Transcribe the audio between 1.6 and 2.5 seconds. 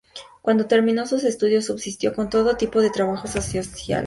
subsistió con